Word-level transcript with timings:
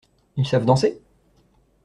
Ils 0.35 0.47
savent 0.47 0.65
danser? 0.65 0.99